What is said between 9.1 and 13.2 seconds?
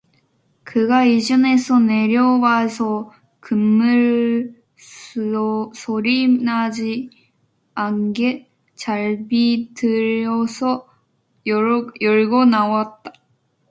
비틀어서 열고 나왔다.